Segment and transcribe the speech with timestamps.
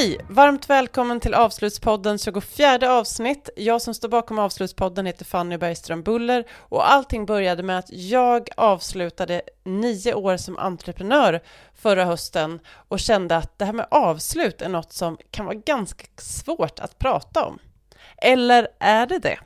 [0.00, 0.18] Hej!
[0.28, 3.50] Varmt välkommen till Avslutspodden 24 avsnitt.
[3.56, 8.48] Jag som står bakom Avslutspodden heter Fanny Bergström Buller och allting började med att jag
[8.56, 11.40] avslutade nio år som entreprenör
[11.74, 16.04] förra hösten och kände att det här med avslut är något som kan vara ganska
[16.16, 17.58] svårt att prata om.
[18.16, 19.38] Eller är det det?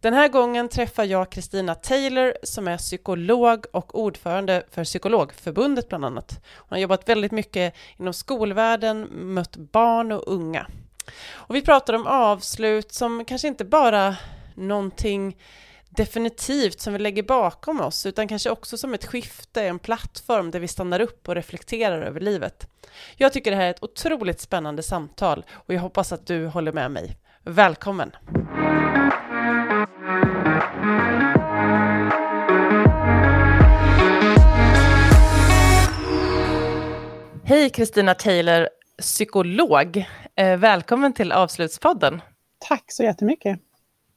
[0.00, 6.04] Den här gången träffar jag Kristina Taylor som är psykolog och ordförande för Psykologförbundet bland
[6.04, 6.44] annat.
[6.56, 10.66] Hon har jobbat väldigt mycket inom skolvärlden, mött barn och unga.
[11.30, 14.16] Och vi pratar om avslut som kanske inte bara
[14.54, 15.36] någonting
[15.88, 20.60] definitivt som vi lägger bakom oss, utan kanske också som ett skifte, en plattform där
[20.60, 22.68] vi stannar upp och reflekterar över livet.
[23.16, 26.72] Jag tycker det här är ett otroligt spännande samtal och jag hoppas att du håller
[26.72, 27.16] med mig.
[27.44, 28.12] Välkommen!
[37.48, 38.68] Hej Kristina Taylor,
[38.98, 40.04] psykolog.
[40.36, 42.20] Eh, välkommen till Avslutspodden.
[42.68, 43.60] Tack så jättemycket.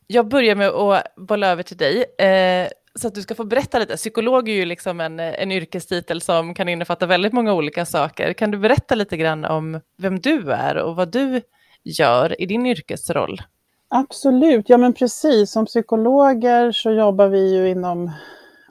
[0.07, 2.05] Jag börjar med att bolla över till dig.
[2.17, 3.95] Eh, så att du ska få berätta lite.
[3.95, 8.33] Psykolog är ju liksom en, en yrkestitel som kan innefatta väldigt många olika saker.
[8.33, 11.41] Kan du berätta lite grann om vem du är och vad du
[11.83, 13.41] gör i din yrkesroll?
[13.87, 15.51] Absolut, ja men precis.
[15.51, 18.11] Som psykologer så jobbar vi ju inom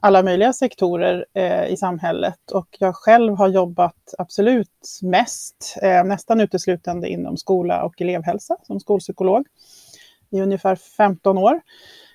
[0.00, 6.40] alla möjliga sektorer eh, i samhället och jag själv har jobbat absolut mest, eh, nästan
[6.40, 9.46] uteslutande inom skola och elevhälsa som skolpsykolog
[10.30, 11.60] i ungefär 15 år.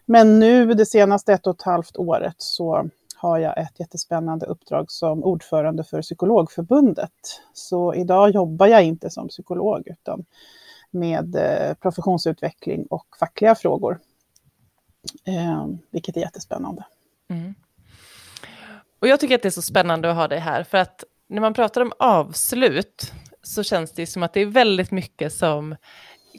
[0.06, 4.92] Men nu det senaste ett och ett halvt året så har jag ett jättespännande uppdrag
[4.92, 7.42] som ordförande för Psykologförbundet.
[7.54, 10.26] Så idag jobbar jag inte som psykolog utan
[10.92, 14.00] med eh, professionsutveckling och fackliga frågor.
[15.26, 16.86] Eh, vilket är jättespännande.
[17.30, 17.56] Mm.
[19.00, 21.42] Och jag tycker att det är så spännande att ha dig här, för att när
[21.42, 25.76] man pratar om avslut så känns det som att det är väldigt mycket som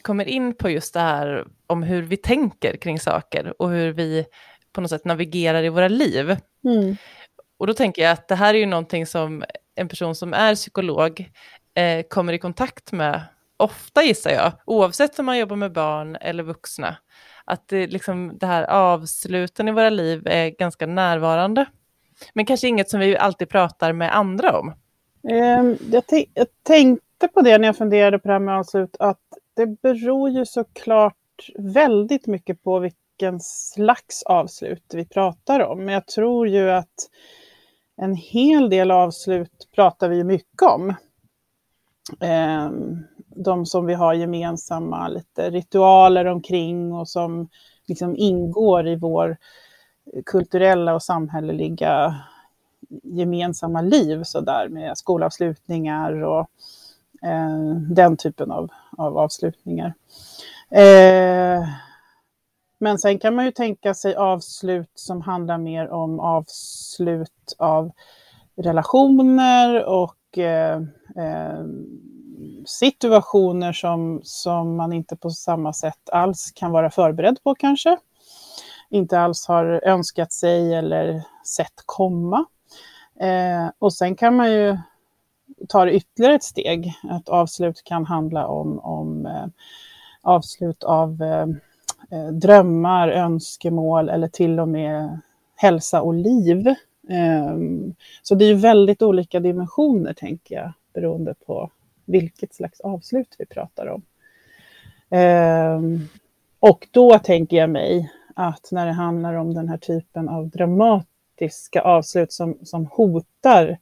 [0.03, 4.27] kommer in på just det här om hur vi tänker kring saker och hur vi
[4.73, 6.37] på något sätt navigerar i våra liv.
[6.65, 6.97] Mm.
[7.59, 10.55] Och då tänker jag att det här är ju någonting som en person som är
[10.55, 11.31] psykolog
[11.75, 13.23] eh, kommer i kontakt med
[13.57, 16.97] ofta gissar jag, oavsett om man jobbar med barn eller vuxna.
[17.45, 21.67] Att det, liksom, det här avsluten i våra liv är ganska närvarande.
[22.35, 24.73] Men kanske inget som vi alltid pratar med andra om.
[25.29, 26.05] Ehm, jag,
[26.35, 29.21] jag, tänkte på det när jag funderade på det här med avslut, att
[29.55, 35.85] det beror ju såklart väldigt mycket på vilken slags avslut vi pratar om.
[35.85, 37.11] Men jag tror ju att
[37.97, 40.95] en hel del avslut pratar vi mycket om.
[42.21, 42.99] Ehm,
[43.37, 47.49] de som vi har gemensamma lite ritualer omkring och som
[47.87, 49.37] liksom ingår i vår
[50.27, 52.15] kulturella och samhälleliga
[53.03, 56.51] gemensamma liv så där med skolavslutningar och
[57.23, 59.95] eh, den typen av, av avslutningar.
[60.71, 61.69] Eh,
[62.79, 67.91] men sen kan man ju tänka sig avslut som handlar mer om avslut av
[68.57, 70.77] relationer och eh,
[71.17, 71.65] eh
[72.67, 77.99] situationer som, som man inte på samma sätt alls kan vara förberedd på kanske
[78.91, 82.45] inte alls har önskat sig eller sett komma.
[83.21, 84.79] Eh, och sen kan man ju
[85.69, 86.93] ta det ytterligare ett steg.
[87.21, 89.47] Ett avslut kan handla om, om eh,
[90.23, 91.47] avslut av eh,
[92.11, 95.21] eh, drömmar, önskemål eller till och med
[95.57, 96.75] hälsa och liv.
[97.09, 101.71] Ehm, så det är ju väldigt olika dimensioner, tänker jag, beroende på
[102.05, 104.03] vilket slags avslut vi pratar om.
[105.11, 106.09] Ehm,
[106.61, 111.81] och då tänker jag mig att när det handlar om den här typen av dramatiska
[111.83, 113.79] avslut som, som hotar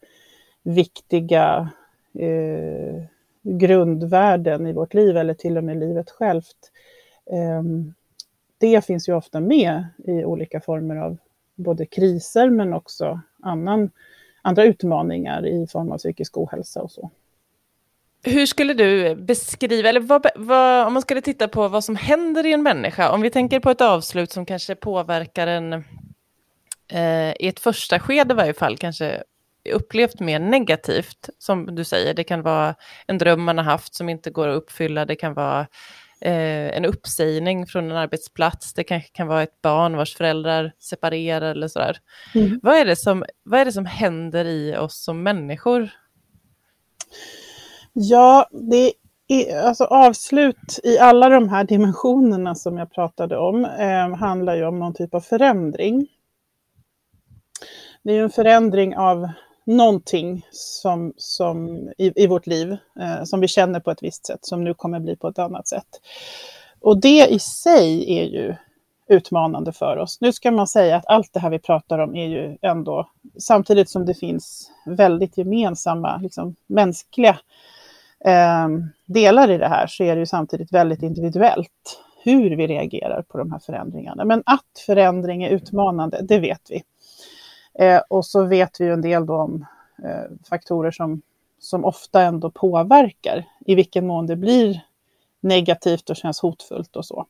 [0.62, 1.70] viktiga
[2.18, 3.04] eh,
[3.42, 6.72] grundvärden i vårt liv eller till och med livet självt.
[7.30, 7.62] Eh,
[8.58, 11.16] det finns ju ofta med i olika former av
[11.54, 13.90] både kriser men också annan,
[14.42, 17.10] andra utmaningar i form av psykisk ohälsa och så.
[18.26, 22.46] Hur skulle du beskriva, eller vad, vad, om man skulle titta på vad som händer
[22.46, 25.72] i en människa, om vi tänker på ett avslut som kanske påverkar en
[26.92, 29.22] eh, i ett första skede i varje fall, kanske
[29.72, 32.74] upplevt mer negativt, som du säger, det kan vara
[33.06, 35.60] en dröm man har haft som inte går att uppfylla, det kan vara
[36.20, 41.50] eh, en uppsägning från en arbetsplats, det kanske kan vara ett barn vars föräldrar separerar
[41.50, 41.98] eller sådär.
[42.34, 42.60] Mm.
[42.62, 45.90] Vad, är det som, vad är det som händer i oss som människor
[47.96, 48.92] Ja, det
[49.28, 54.66] är, alltså avslut i alla de här dimensionerna som jag pratade om eh, handlar ju
[54.66, 56.06] om någon typ av förändring.
[58.02, 59.28] Det är ju en förändring av
[59.64, 64.44] någonting som, som i, i vårt liv eh, som vi känner på ett visst sätt
[64.46, 66.00] som nu kommer bli på ett annat sätt.
[66.80, 68.54] Och det i sig är ju
[69.08, 70.20] utmanande för oss.
[70.20, 73.08] Nu ska man säga att allt det här vi pratar om är ju ändå,
[73.38, 77.38] samtidigt som det finns väldigt gemensamma, liksom, mänskliga
[78.24, 83.22] Ehm, delar i det här, så är det ju samtidigt väldigt individuellt hur vi reagerar
[83.22, 84.24] på de här förändringarna.
[84.24, 86.82] Men att förändring är utmanande, det vet vi.
[87.78, 89.66] Eh, och så vet vi ju en del då om
[90.04, 91.22] eh, faktorer som,
[91.58, 94.80] som ofta ändå påverkar i vilken mån det blir
[95.40, 97.26] negativt och känns hotfullt och så.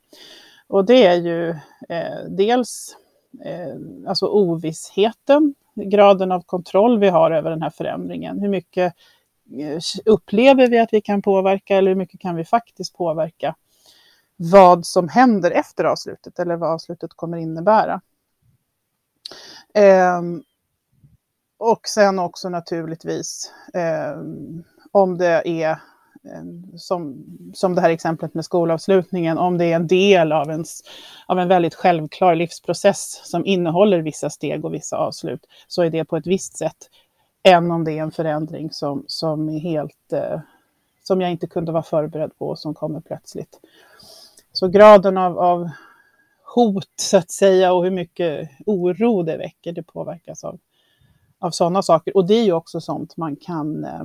[0.66, 1.50] Och det är ju
[1.88, 2.96] eh, dels
[3.44, 8.40] eh, alltså ovissheten, graden av kontroll vi har över den här förändringen.
[8.40, 8.94] Hur mycket
[9.52, 13.54] Eh, upplever vi att vi kan påverka eller hur mycket kan vi faktiskt påverka
[14.36, 18.00] vad som händer efter avslutet eller vad avslutet kommer innebära.
[19.74, 20.22] Eh,
[21.58, 24.18] och sen också naturligtvis eh,
[24.92, 25.78] om det är
[26.34, 27.24] ehm, som,
[27.54, 30.80] som det här exemplet med skolavslutningen, om det är en del av, ens,
[31.26, 36.04] av en väldigt självklar livsprocess som innehåller vissa steg och vissa avslut, så är det
[36.04, 36.90] på ett visst sätt
[37.44, 40.40] än om det är en förändring som, som är helt, eh,
[41.02, 43.60] som jag inte kunde vara förberedd på och som kommer plötsligt.
[44.52, 45.70] Så graden av, av
[46.54, 50.58] hot, så att säga, och hur mycket oro det väcker, det påverkas av,
[51.38, 52.16] av sådana saker.
[52.16, 54.04] Och det är ju också sånt man kan eh,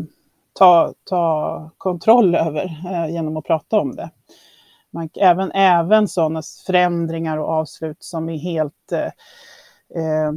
[0.53, 4.09] ta, ta kontroll över eh, genom att prata om det.
[4.91, 9.11] Man, även, även sådana förändringar och avslut som är helt eh,
[10.03, 10.31] eh,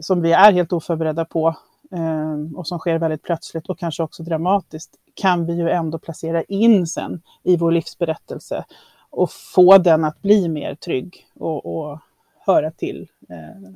[0.00, 1.56] som vi är helt oförberedda på
[1.96, 6.42] Ehm, och som sker väldigt plötsligt och kanske också dramatiskt kan vi ju ändå placera
[6.42, 8.64] in sen i vår livsberättelse
[9.10, 11.98] och få den att bli mer trygg och, och
[12.46, 13.70] höra till eh,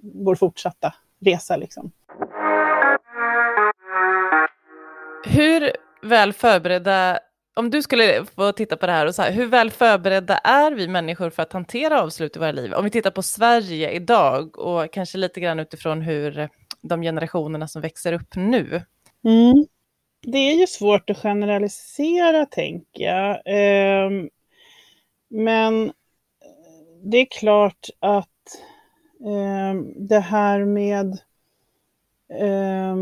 [0.00, 1.56] vår fortsatta resa.
[1.56, 1.92] Liksom.
[5.24, 7.18] Hur väl förberedda,
[7.56, 10.72] om du skulle få titta på det här, och så här, hur väl förberedda är
[10.72, 12.74] vi människor för att hantera avslut i våra liv?
[12.74, 16.48] Om vi tittar på Sverige idag och kanske lite grann utifrån hur
[16.80, 18.82] de generationerna som växer upp nu.
[19.24, 19.66] Mm.
[20.22, 23.42] Det är ju svårt att generalisera, tänker jag.
[23.44, 24.28] Ehm, eh,
[25.28, 25.92] men
[27.02, 28.28] det är klart att
[29.20, 31.18] eh, det här med
[32.28, 32.96] eh,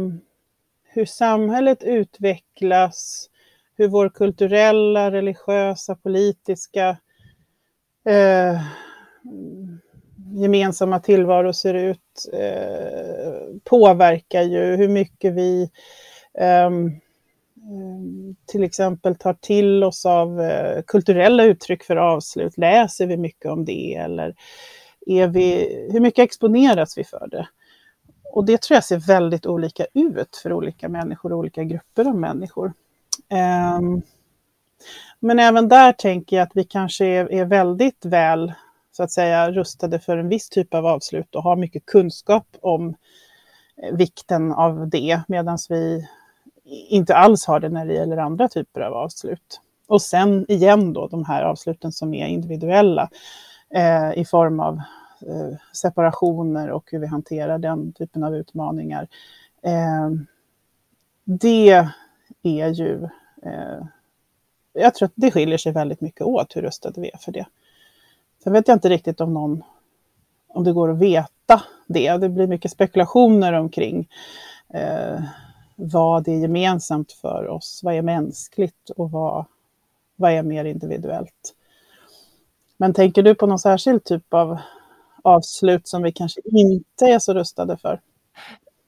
[0.85, 3.31] hur samhället utvecklas,
[3.77, 6.99] hur vår kulturella, religiösa, politiska
[8.05, 8.61] eh,
[10.35, 15.71] gemensamma tillvaro ser ut eh, påverkar ju hur mycket vi
[16.39, 22.59] ehm, eh, till exempel tar till oss av eh, kulturella uttryck för avslut.
[22.59, 24.35] Läser vi mycket om det eller
[25.07, 27.49] är vi, hur mycket exponeras vi för det?
[28.33, 32.17] Och det tror jag ser väldigt olika ut för olika människor och olika grupper av
[32.17, 32.73] människor.
[33.29, 34.03] Ehm,
[35.21, 38.53] men även där tänker jag att vi kanske är, är, väldigt väl
[38.97, 42.95] så att säga rustade för en viss typ av avslut och har mycket kunskap om
[43.83, 46.09] eh, vikten av det medan vi
[46.89, 49.61] inte alls har det när det gäller andra typer av avslut.
[49.87, 53.11] Och sen igen då de här avsluten som är individuella
[53.75, 54.81] eh, i form av
[55.21, 59.09] Eh, separationer och hur vi hanterar den typen av utmaningar.
[59.63, 60.11] Eh,
[61.25, 61.89] det
[62.43, 63.09] är ju...
[63.43, 63.87] Eh,
[64.73, 67.47] jag tror att det skiljer sig väldigt mycket åt hur rustade vi är för det.
[68.47, 69.63] Sen vet jag inte riktigt om någon
[70.49, 72.17] om det går att veta det.
[72.17, 74.09] Det blir mycket spekulationer omkring
[74.75, 75.21] eh,
[75.77, 79.45] vad är gemensamt för oss, vad är mänskligt och vad,
[80.17, 81.55] vad är mer individuellt.
[82.77, 84.59] Men tänker du på någon särskild typ av
[85.23, 88.01] avslut som vi kanske inte är så rustade för.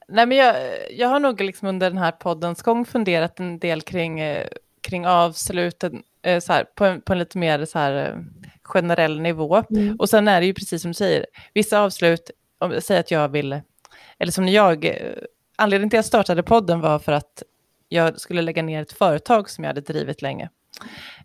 [0.09, 0.57] Nej, men jag,
[0.91, 4.49] jag har nog liksom under den här poddens gång funderat en del kring, eh,
[4.89, 8.17] kring avsluten eh, så här, på, en, på en lite mer så här, eh,
[8.63, 9.65] generell nivå.
[9.71, 9.97] Mm.
[9.97, 13.11] Och sen är det ju precis som du säger, vissa avslut, om jag säger att
[13.11, 13.61] jag vill,
[14.19, 14.99] eller som jag,
[15.57, 17.43] anledningen till att jag startade podden var för att
[17.89, 20.49] jag skulle lägga ner ett företag som jag hade drivit länge.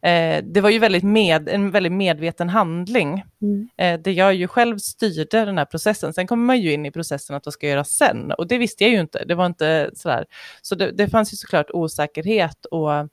[0.01, 3.23] Eh, det var ju väldigt med, en väldigt medveten handling.
[3.41, 3.69] Mm.
[3.77, 6.13] Eh, där jag ju själv styrde den här processen.
[6.13, 8.31] Sen kommer man ju in i processen att vad ska jag göra sen?
[8.31, 9.25] Och det visste jag ju inte.
[9.25, 10.25] Det var inte sådär.
[10.61, 13.05] Så det, det fanns ju såklart osäkerhet och eh,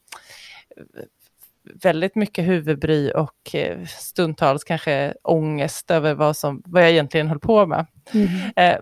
[1.82, 7.40] väldigt mycket huvudbry och eh, stundtals kanske ångest över vad, som, vad jag egentligen höll
[7.40, 7.86] på med.
[8.14, 8.28] Mm.
[8.56, 8.78] Eh,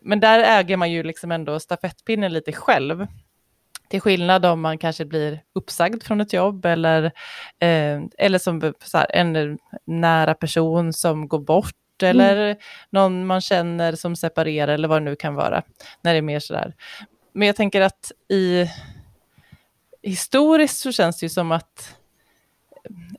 [0.00, 3.06] men där äger man ju liksom ändå stafettpinnen lite själv.
[3.88, 7.04] Till skillnad om man kanske blir uppsagd från ett jobb eller,
[7.58, 12.20] eh, eller som här, en nära person som går bort mm.
[12.20, 12.56] eller
[12.90, 15.62] någon man känner som separerar eller vad det nu kan vara.
[16.02, 16.74] När det är mer sådär.
[17.32, 18.66] Men jag tänker att i
[20.06, 21.96] historiskt så känns det ju som att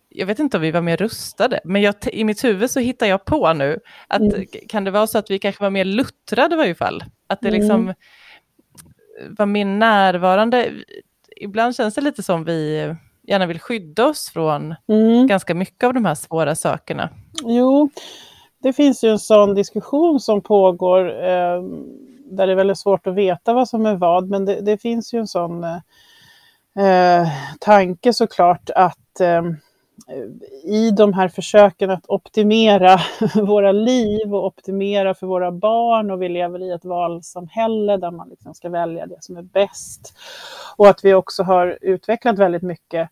[0.09, 3.07] jag vet inte om vi var mer rustade, men jag, i mitt huvud så hittar
[3.07, 4.45] jag på nu att mm.
[4.69, 7.03] kan det vara så att vi kanske var mer luttrade i varje fall?
[7.27, 7.95] Att det liksom mm.
[9.37, 10.71] var mer närvarande.
[11.35, 12.95] Ibland känns det lite som vi
[13.27, 15.27] gärna vill skydda oss från mm.
[15.27, 17.09] ganska mycket av de här svåra sakerna.
[17.43, 17.89] Jo,
[18.63, 21.61] det finns ju en sån diskussion som pågår eh,
[22.31, 25.13] där det är väldigt svårt att veta vad som är vad, men det, det finns
[25.13, 25.77] ju en sån eh,
[26.77, 27.27] Eh,
[27.59, 29.43] tanke såklart att eh,
[30.63, 32.97] i de här försöken att optimera
[33.35, 38.29] våra liv och optimera för våra barn och vi lever i ett valsamhälle där man
[38.29, 40.13] liksom ska välja det som är bäst.
[40.77, 43.09] Och att vi också har utvecklat väldigt mycket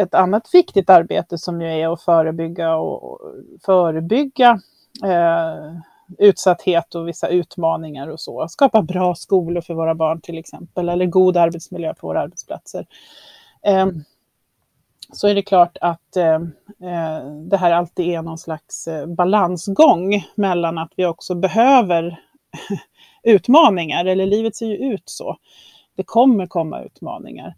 [0.00, 3.20] ett annat viktigt arbete som ju är att förebygga och
[3.64, 4.60] förebygga
[5.04, 5.74] eh,
[6.18, 8.48] utsatthet och vissa utmaningar och så.
[8.48, 12.86] Skapa bra skolor för våra barn till exempel, eller god arbetsmiljö på våra arbetsplatser.
[13.66, 13.86] Eh,
[15.12, 20.24] så är det klart att ehm, eh, det här alltid är någon slags eh, balansgång
[20.34, 22.20] mellan att vi också behöver
[23.22, 25.36] utmaningar, eller livet ser ju ut så.
[25.96, 27.54] Det kommer komma utmaningar.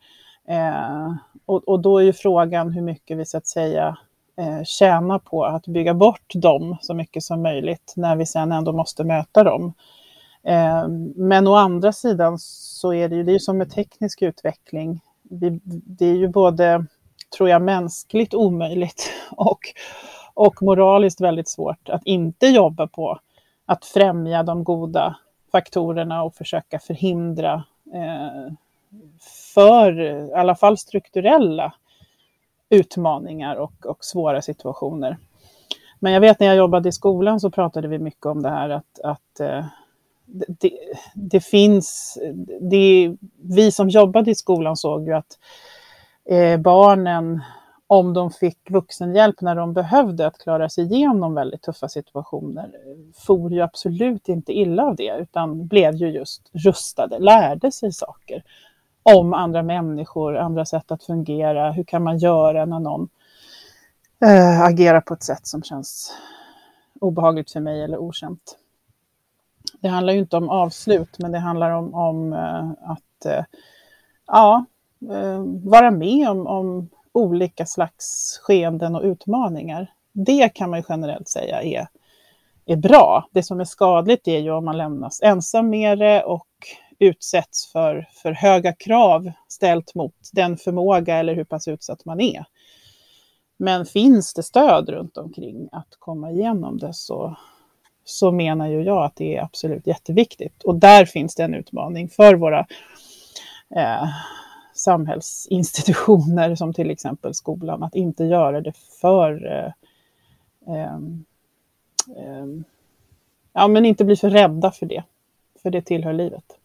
[0.49, 1.15] Eh,
[1.47, 3.99] och, och, då är ju frågan hur mycket vi så att säga
[4.37, 8.73] eh, tjänar på att bygga bort dem så mycket som möjligt när vi sen ändå
[8.73, 9.73] måste möta dem.
[10.43, 14.23] Eh, men å andra sidan så är det ju, det är ju som med teknisk
[14.23, 15.01] utveckling.
[15.23, 16.87] Vi, det är ju både
[17.37, 19.61] tror jag, mänskligt omöjligt och,
[20.35, 23.19] och moraliskt väldigt svårt att inte jobba på
[23.67, 25.17] att främja de goda
[25.53, 27.65] faktorerna och försöka förhindra
[27.95, 28.53] eh,
[29.55, 31.75] för i alla fall strukturella
[32.75, 35.17] utmaningar och, och svåra situationer.
[35.99, 38.71] Men jag vet när jag jobbade i skolan så pratade vi mycket om det här
[38.71, 39.65] att, att eh,
[40.49, 40.71] det,
[41.15, 42.19] det, finns,
[42.61, 45.39] det, vi som jobbade i skolan såg ju att
[46.31, 47.43] eh, barnen,
[47.87, 52.71] om de fick vuxenhjälp när de behövde att klara sig igenom väldigt tuffa situationer,
[53.27, 58.43] for ju absolut inte illa av det, utan blev ju just rustade, lärde sig saker
[59.05, 63.09] om andra människor, andra sätt att fungera, hur kan man göra när någon
[64.25, 66.17] äh, agerar på ett sätt som känns
[67.01, 68.59] obehagligt för mig eller okänt.
[69.81, 73.45] Det handlar ju inte om avslut, men det handlar om, om äh, att äh,
[74.27, 74.65] ja,
[75.11, 79.93] Eh, vara med om, om olika slags skeenden och utmaningar.
[80.13, 81.89] Det kan man ju generellt säga är,
[82.67, 83.29] är bra.
[83.33, 86.49] Det som är skadligt är ju om man lämnas ensam med det och
[86.99, 92.45] utsätts för för höga krav ställt mot den förmåga eller hur pass utsatt man är.
[93.57, 97.37] Men finns det stöd runt omkring att komma igenom det så,
[98.05, 100.63] så menar ju jag att det är absolut jätteviktigt.
[100.63, 102.67] Och där finns det en utmaning för våra
[103.77, 104.09] eh,
[104.75, 109.73] samhällsinstitutioner som till exempel skolan, att inte göra det för eh,
[110.75, 110.95] eh,
[112.17, 112.47] eh
[113.53, 115.05] ja, men inte bli för rädda för det,
[115.63, 116.59] för det tillhör livet.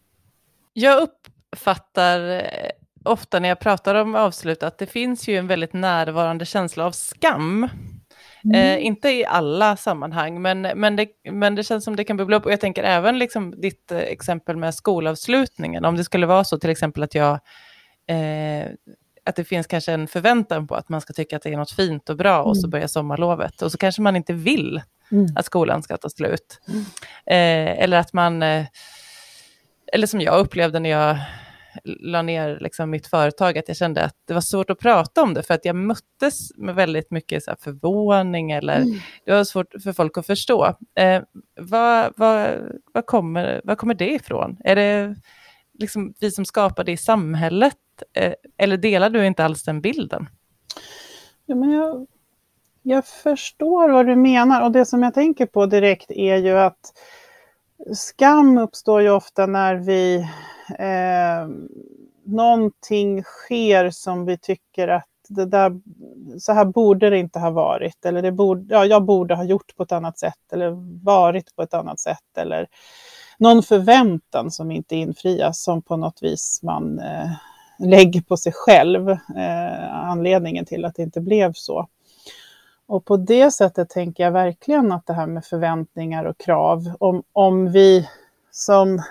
[0.79, 2.69] Jag uppfattar eh,
[3.05, 6.91] ofta när jag pratar om avslut att det finns ju en väldigt närvarande känsla av
[6.91, 7.69] skam.
[8.43, 8.55] Mm.
[8.55, 12.37] Eh, inte i alla sammanhang, men, men, det, men det känns som det kan bubbla
[12.37, 12.45] upp.
[12.45, 15.85] Och jag tänker även liksom ditt eh, exempel med skolavslutningen.
[15.85, 17.39] Om det skulle vara så till exempel att jag
[18.07, 18.65] eh,
[19.25, 21.71] att det finns kanske en förväntan på att man ska tycka att det är något
[21.71, 22.69] fint och bra och så mm.
[22.69, 23.61] börjar sommarlovet.
[23.61, 24.81] Och så kanske man inte vill
[25.11, 25.27] mm.
[25.35, 26.61] att skolan ska ta slut.
[26.67, 26.81] Mm.
[27.25, 28.65] Eh, eller att man, eh,
[29.93, 31.17] eller som jag upplevde när jag
[31.83, 35.33] la ner liksom mitt företag, att jag kände att det var svårt att prata om
[35.33, 38.99] det, för att jag möttes med väldigt mycket så förvåning, eller mm.
[39.25, 40.75] det var svårt för folk att förstå.
[40.95, 41.21] Eh,
[41.59, 42.57] vad, vad,
[42.93, 44.57] vad, kommer, vad kommer det ifrån?
[44.63, 45.15] Är det
[45.79, 47.77] liksom vi som skapar det i samhället?
[48.13, 50.29] Eh, eller delar du inte alls den bilden?
[51.45, 52.07] Ja, men jag,
[52.81, 56.93] jag förstår vad du menar och det som jag tänker på direkt är ju att
[57.93, 60.15] skam uppstår ju ofta när vi
[60.79, 61.47] eh,
[62.23, 65.81] någonting sker som vi tycker att det där,
[66.39, 68.05] så här borde det inte ha varit.
[68.05, 70.69] Eller det borde, ja, jag borde ha gjort på ett annat sätt eller
[71.03, 72.37] varit på ett annat sätt.
[72.37, 72.67] Eller
[73.37, 77.31] någon förväntan som inte infrias som på något vis man eh,
[77.79, 81.87] lägger på sig själv, eh, anledningen till att det inte blev så.
[82.89, 87.23] Och på det sättet tänker jag verkligen att det här med förväntningar och krav, om,
[87.33, 88.09] om vi
[88.51, 89.01] som,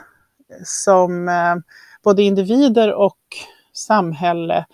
[0.64, 1.56] som eh,
[2.02, 3.18] både individer och
[3.72, 4.66] samhälle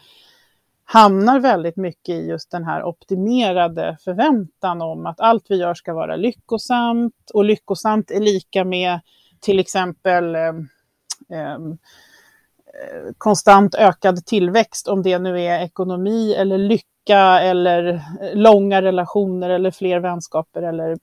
[0.85, 5.95] hamnar väldigt mycket i just den här optimerade förväntan om att allt vi gör ska
[5.95, 9.01] vara lyckosamt och lyckosamt är lika med
[9.41, 10.49] till exempel eh,
[11.39, 11.59] eh,
[12.75, 17.85] Eh, konstant ökad tillväxt, om det nu är ekonomi eller lycka eller
[18.21, 20.99] eh, långa relationer eller fler vänskaper eller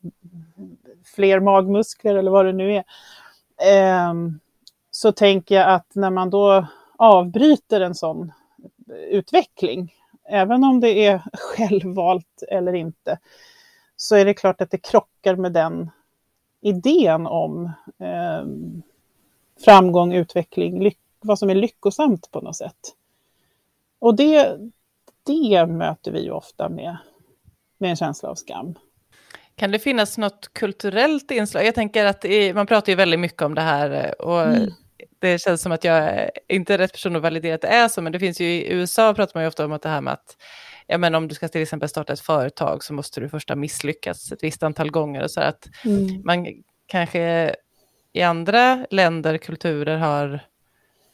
[1.16, 2.84] fler magmuskler eller vad det nu är.
[3.66, 4.40] Ehm,
[4.92, 8.32] så tänker jag att när man då avbryter en sån
[9.10, 9.94] utveckling,
[10.30, 13.20] även om det är självvalt eller inte,
[13.96, 15.90] så är det klart att det krockar med den
[16.62, 18.46] idén om eh,
[19.66, 22.96] framgång, utveckling, lycka vad som är lyckosamt på något sätt.
[24.00, 24.58] Och det,
[25.24, 26.98] det möter vi ju ofta med,
[27.78, 28.76] med en känsla av skam.
[29.56, 31.66] Kan det finnas något kulturellt inslag?
[31.66, 32.26] Jag tänker att
[32.56, 34.72] man pratar ju väldigt mycket om det här eh, och mm
[35.22, 38.02] det känns som att jag inte är rätt person att validera att det är så,
[38.02, 40.14] men det finns ju i USA pratar man ju ofta om att det här med
[40.14, 40.38] att
[40.88, 43.56] ja, men om du ska till exempel starta ett företag så måste du först ha
[43.56, 45.28] misslyckats ett visst antal gånger.
[45.28, 46.22] Så att mm.
[46.26, 46.48] man
[46.88, 47.56] kanske
[48.14, 50.40] i andra länder, kulturer har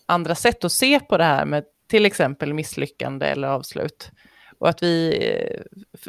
[0.08, 4.12] andra sätt att se på det här med till exempel misslyckande eller avslut.
[4.60, 5.20] Och att vi,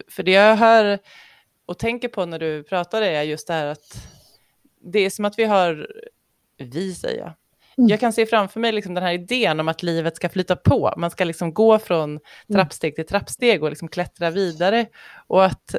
[0.09, 0.99] för det jag hör
[1.67, 4.09] och tänker på när du pratar är just det här att
[4.81, 5.88] det är som att vi har,
[6.59, 7.33] vi säger jag,
[7.78, 7.88] Mm.
[7.88, 10.95] Jag kan se framför mig liksom den här idén om att livet ska flyta på.
[10.97, 12.21] Man ska liksom gå från mm.
[12.52, 14.87] trappsteg till trappsteg och liksom klättra vidare.
[15.26, 15.75] Och att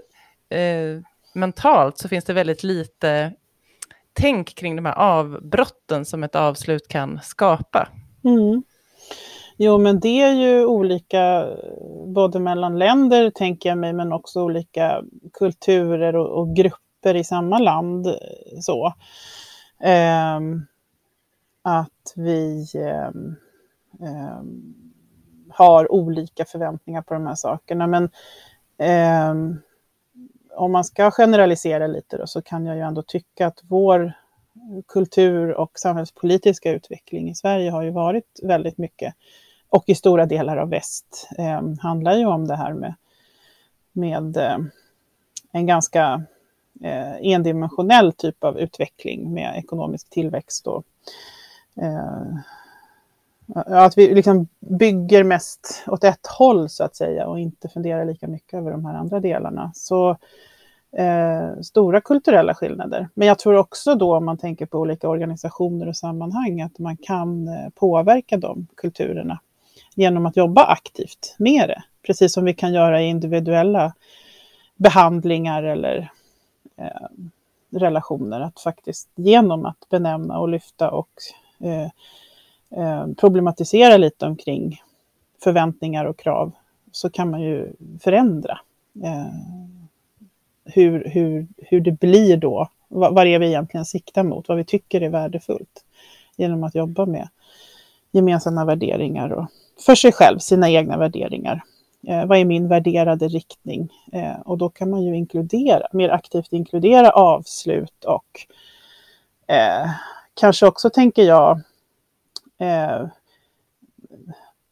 [0.50, 1.02] eh,
[1.34, 3.34] mentalt så finns det väldigt lite
[4.14, 7.90] tänk kring de här avbrotten som ett avslut kan skapa.
[8.24, 8.64] Mm.
[9.58, 11.48] Jo, men det är ju olika
[12.06, 17.60] både mellan länder, tänker jag mig, men också olika kulturer och, och grupper i samma
[17.60, 18.08] land.
[18.62, 18.94] Så.
[19.84, 20.40] Eh,
[21.62, 23.08] att vi eh,
[24.08, 24.42] eh,
[25.50, 27.88] har olika förväntningar på de här sakerna.
[27.88, 28.10] Men
[28.78, 29.60] eh,
[30.56, 34.14] om man ska generalisera lite då, så kan jag ju ändå tycka att vår
[34.88, 39.14] kultur och samhällspolitiska utveckling i Sverige har ju varit väldigt mycket,
[39.70, 42.94] och i stora delar av väst, eh, handlar ju om det här med,
[43.92, 44.58] med eh,
[45.52, 46.24] en ganska
[46.84, 50.86] eh, endimensionell typ av utveckling med ekonomisk tillväxt och
[51.82, 52.40] eh,
[53.56, 58.28] att vi liksom bygger mest åt ett håll så att säga och inte funderar lika
[58.28, 59.72] mycket över de här andra delarna.
[59.76, 60.18] Så
[60.98, 63.10] eh, stora kulturella skillnader.
[63.14, 66.98] Men jag tror också då om man tänker på olika organisationer och sammanhang att man
[66.98, 69.40] kan eh, påverka de kulturerna
[69.96, 71.84] genom att jobba aktivt med det.
[72.06, 73.94] Precis som vi kan göra i individuella
[74.76, 76.12] behandlingar eller
[76.78, 77.08] eh,
[77.80, 78.42] relationer.
[78.42, 81.10] Att faktiskt genom att benämna och lyfta och
[81.60, 81.90] Eh,
[82.80, 84.82] eh, problematisera lite omkring
[85.44, 86.52] förväntningar och krav
[86.92, 88.60] så kan man ju förändra
[89.04, 89.34] eh,
[90.74, 94.58] hur, hur, hur det blir då, vad, vad det är vi egentligen siktar mot, vad
[94.58, 95.84] vi tycker är värdefullt
[96.38, 97.30] genom att jobba med
[98.12, 99.48] gemensamma värderingar och
[99.86, 101.64] för sig själv, sina egna värderingar.
[102.08, 103.90] Eh, vad är min värderade riktning?
[104.14, 108.46] Eh, och då kan man ju inkludera, mer aktivt inkludera avslut och
[109.48, 109.90] eh,
[110.34, 111.62] kanske också, tänker jag,
[112.58, 113.08] eh,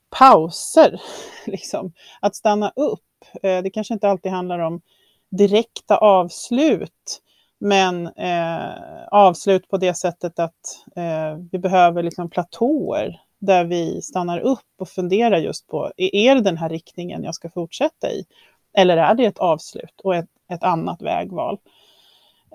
[0.09, 1.01] pauser.
[1.45, 1.93] Liksom.
[2.19, 3.03] Att stanna upp.
[3.43, 4.81] Eh, det kanske inte alltid handlar om
[5.29, 7.21] direkta avslut,
[7.59, 14.39] men eh, avslut på det sättet att eh, vi behöver liksom platåer där vi stannar
[14.39, 18.25] upp och funderar just på, är det den här riktningen jag ska fortsätta i?
[18.73, 21.57] Eller är det ett avslut och ett, ett annat vägval?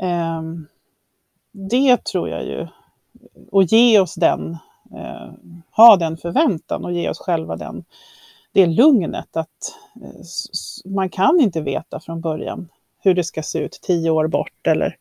[0.00, 0.42] Eh,
[1.52, 2.68] det tror jag ju
[3.50, 4.56] och ge oss den,
[4.96, 5.32] eh,
[5.70, 7.84] ha den förväntan och ge oss själva den,
[8.52, 13.78] det lugnet att eh, man kan inte veta från början hur det ska se ut
[13.82, 14.96] tio år bort eller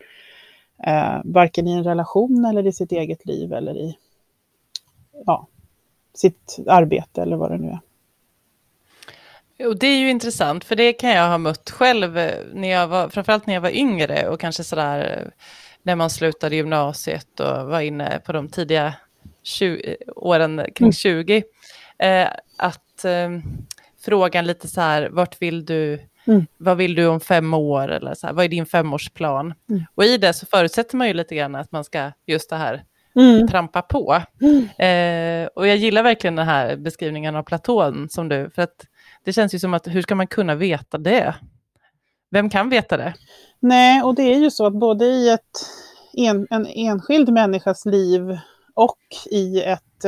[0.87, 3.97] eh, varken i en relation eller i sitt eget liv eller i
[5.25, 5.47] ja,
[6.13, 7.79] sitt arbete eller vad det nu är.
[9.67, 12.87] Och det är ju intressant, för det kan jag ha mött själv, eh, när jag
[12.87, 15.31] var, framförallt när jag var yngre och kanske sådär
[15.83, 18.93] när man slutade gymnasiet och var inne på de tidiga
[19.43, 20.93] 20, åren kring mm.
[20.93, 21.43] 20,
[21.97, 22.27] eh,
[23.05, 23.29] att eh,
[24.01, 26.45] frågan lite så här, vart vill du, mm.
[26.57, 29.53] vad vill du om fem år, eller så här, vad är din femårsplan?
[29.69, 29.83] Mm.
[29.95, 32.83] Och i det så förutsätter man ju lite grann att man ska, just det här,
[33.15, 33.47] mm.
[33.47, 34.21] trampa på.
[34.41, 34.63] Mm.
[34.63, 38.85] Eh, och jag gillar verkligen den här beskrivningen av platån som du, för att
[39.23, 41.35] det känns ju som att hur ska man kunna veta det?
[42.31, 43.13] Vem kan veta det?
[43.59, 45.65] Nej, och det är ju så att både i ett,
[46.13, 48.37] en, en enskild människas liv
[48.73, 48.99] och
[49.31, 50.05] i ett,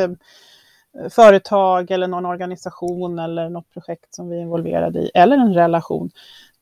[1.09, 6.11] företag eller någon organisation eller något projekt som vi är involverade i, eller en relation,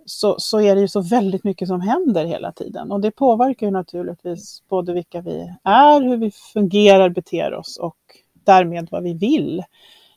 [0.06, 2.92] så, så är det ju så väldigt mycket som händer hela tiden.
[2.92, 7.98] Och det påverkar ju naturligtvis både vilka vi är, hur vi fungerar, beter oss och
[8.34, 9.64] därmed vad vi vill.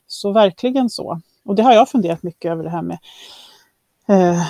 [0.06, 1.20] Så verkligen så.
[1.44, 2.98] Och det har jag funderat mycket över det här med
[4.08, 4.40] eh,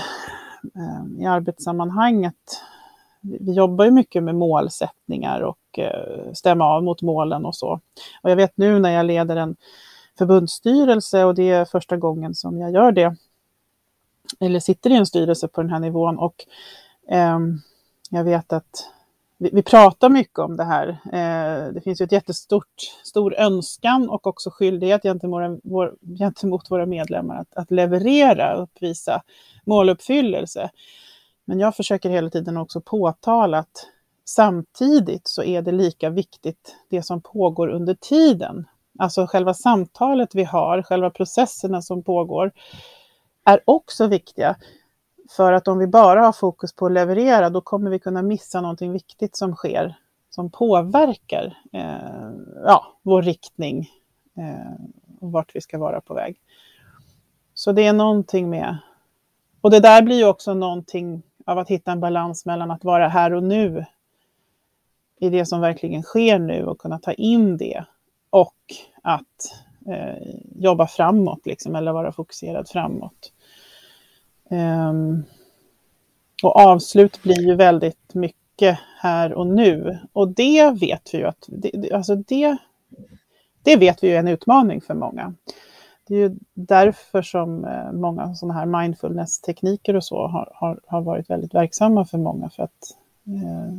[0.77, 2.63] eh i arbetssammanhanget.
[3.25, 7.81] Vi jobbar ju mycket med målsättningar och eh, stämma av mot målen och så.
[8.23, 9.57] Och jag vet nu när jag leder en
[10.19, 13.17] förbundsstyrelse och det är första gången som jag gör det,
[14.41, 16.35] eller sitter i en styrelse på den här nivån och
[17.09, 17.39] eh,
[18.11, 18.91] jag vet att
[19.39, 20.89] vi, vi, pratar mycket om det här.
[20.89, 26.87] Eh, det finns ju ett jättestort stor önskan och också skyldighet gentemot, vår, gentemot våra
[26.87, 29.23] medlemmar att, att leverera, uppvisa
[29.65, 30.71] måluppfyllelse.
[31.45, 33.87] Men jag försöker hela tiden också påtala att
[34.25, 38.67] samtidigt så är det lika viktigt det som pågår under tiden.
[38.99, 42.53] Alltså själva samtalet vi har, själva processerna som pågår
[43.45, 44.57] är också viktiga.
[45.37, 48.61] För att om vi bara har fokus på att leverera, då kommer vi kunna missa
[48.61, 49.95] någonting viktigt som sker,
[50.31, 52.31] som påverkar eh,
[52.65, 53.91] ja, vår riktning
[54.37, 54.85] eh,
[55.21, 56.41] och vart vi ska vara på väg.
[57.55, 58.79] Så det är någonting med...
[59.61, 63.09] Och det där blir ju också någonting av att hitta en balans mellan att vara
[63.09, 63.85] här och nu
[65.21, 67.85] i det som verkligen sker nu och kunna ta in det
[68.31, 68.55] och
[69.03, 69.55] att
[69.87, 73.33] eh, jobba framåt, liksom, eller vara fokuserad framåt.
[74.51, 75.25] Um,
[76.43, 79.99] och avslut blir ju väldigt mycket här och nu.
[80.13, 82.57] Och det vet vi ju att det, alltså det,
[83.63, 85.35] det vet vi är en utmaning för många.
[86.07, 91.01] Det är ju därför som eh, många sådana här mindfulness-tekniker och så har, har, har,
[91.01, 92.51] varit väldigt verksamma för många.
[92.51, 93.75] För att eh,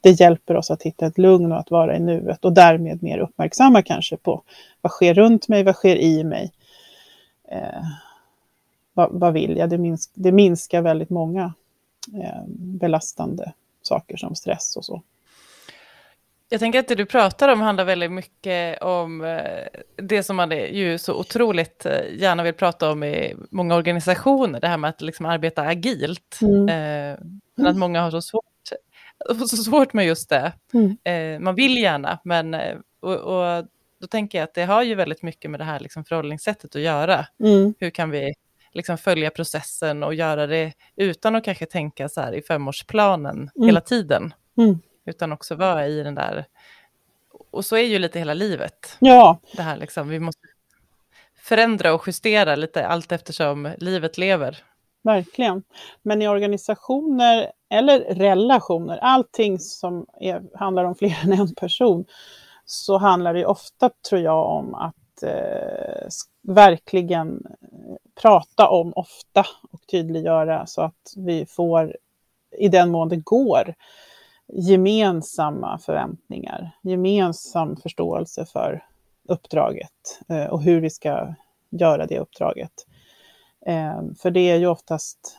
[0.00, 3.18] det hjälper oss att hitta ett lugn och att vara i nuet och därmed mer
[3.18, 4.42] uppmärksamma kanske på
[4.80, 6.52] vad sker runt mig, vad sker i mig.
[7.48, 7.82] Eh,
[8.92, 9.70] vad, vad vill jag?
[9.70, 11.52] Det, minsk, det minskar väldigt många
[12.14, 15.02] eh, belastande saker som stress och så.
[16.50, 20.50] Jag tänker att det du pratar om handlar väldigt mycket om eh, det som man
[20.50, 25.00] ju så otroligt eh, gärna vill prata om i många organisationer, det här med att
[25.00, 26.38] liksom arbeta agilt.
[26.42, 26.68] Mm.
[26.68, 27.18] Eh,
[27.56, 28.44] men att många har så svårt,
[29.48, 30.52] så svårt med just det.
[30.74, 31.44] Mm.
[31.44, 32.56] Man vill gärna, men
[33.00, 33.64] och, och,
[34.00, 36.82] då tänker jag att det har ju väldigt mycket med det här liksom förhållningssättet att
[36.82, 37.26] göra.
[37.44, 37.74] Mm.
[37.78, 38.34] Hur kan vi
[38.72, 43.66] liksom följa processen och göra det utan att kanske tänka så här i femårsplanen mm.
[43.66, 44.34] hela tiden.
[44.58, 44.78] Mm.
[45.08, 46.44] Utan också vara i den där,
[47.50, 48.96] och så är ju lite hela livet.
[48.98, 49.38] Ja.
[49.52, 50.40] Det här liksom, vi måste
[51.36, 54.64] förändra och justera lite allt eftersom livet lever.
[55.02, 55.62] Verkligen.
[56.02, 62.04] Men i organisationer eller relationer, allting som är, handlar om fler än en person,
[62.64, 66.08] så handlar det ofta, tror jag, om att eh,
[66.42, 67.42] verkligen
[68.22, 71.96] prata om ofta och tydliggöra så att vi får,
[72.58, 73.74] i den mån det går,
[74.52, 78.84] gemensamma förväntningar, gemensam förståelse för
[79.28, 81.34] uppdraget eh, och hur vi ska
[81.70, 82.72] göra det uppdraget.
[83.66, 85.38] Eh, för det är ju oftast,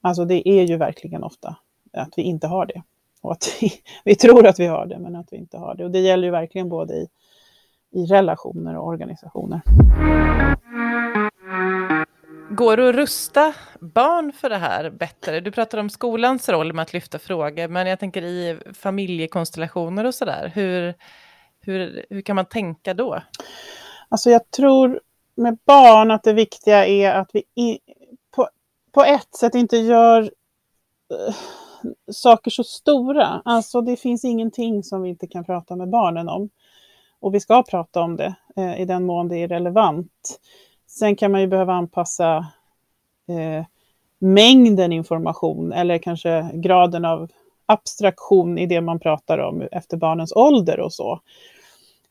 [0.00, 1.56] alltså det är ju verkligen ofta
[1.92, 2.82] att vi inte har det.
[3.20, 3.72] Och att vi,
[4.04, 5.84] vi tror att vi har det, men att vi inte har det.
[5.84, 7.08] Och det gäller ju verkligen både i,
[7.90, 9.60] i relationer och organisationer.
[12.58, 15.40] Går det att rusta barn för det här bättre?
[15.40, 20.14] Du pratar om skolans roll med att lyfta frågor, men jag tänker i familjekonstellationer och
[20.14, 20.52] sådär.
[20.54, 20.94] Hur,
[21.60, 23.22] hur, hur kan man tänka då?
[24.08, 25.00] Alltså jag tror
[25.34, 27.78] med barn att det viktiga är att vi i,
[28.36, 28.48] på,
[28.92, 31.34] på ett sätt inte gör uh,
[32.12, 33.42] saker så stora.
[33.44, 36.50] Alltså det finns ingenting som vi inte kan prata med barnen om.
[37.20, 40.40] Och vi ska prata om det eh, i den mån det är relevant.
[40.98, 42.36] Sen kan man ju behöva anpassa
[43.28, 43.64] eh,
[44.18, 47.30] mängden information eller kanske graden av
[47.66, 51.20] abstraktion i det man pratar om efter barnens ålder och så.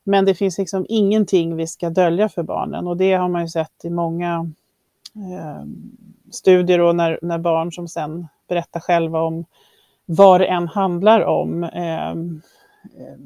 [0.03, 3.47] Men det finns liksom ingenting vi ska dölja för barnen och det har man ju
[3.47, 4.51] sett i många
[5.15, 5.65] eh,
[6.31, 9.45] studier och när, när barn som sen berättar själva om
[10.05, 11.63] vad det än handlar om.
[11.63, 13.17] Eh, eh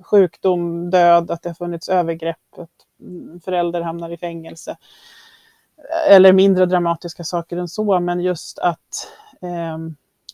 [0.00, 2.85] sjukdom, död, att det har funnits övergrepp, att
[3.44, 4.76] förälder hamnar i fängelse.
[6.10, 9.08] Eller mindre dramatiska saker än så, men just att
[9.42, 9.78] eh,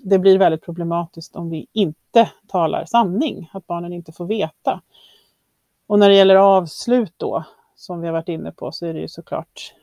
[0.00, 4.80] det blir väldigt problematiskt om vi inte talar sanning, att barnen inte får veta.
[5.86, 7.44] Och när det gäller avslut då,
[7.76, 9.74] som vi har varit inne på, så är det ju såklart,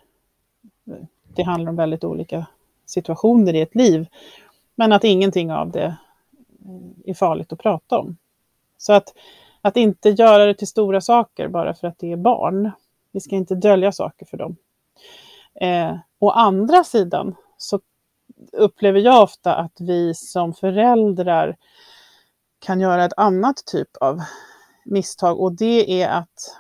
[1.36, 2.48] det handlar om väldigt olika
[2.86, 4.08] situationer i ett liv.
[4.76, 5.86] Men att ingenting av det
[6.66, 8.18] eh, är farligt att prata om.
[8.78, 9.14] Så att
[9.62, 12.72] att inte göra det till stora saker bara för att det är barn.
[13.12, 14.56] Vi ska inte dölja saker för dem.
[15.62, 17.80] Eh, å andra sidan så
[18.52, 21.58] upplever jag ofta att vi som föräldrar
[22.60, 24.22] kan göra ett annat typ av
[24.86, 26.56] misstag och det är att,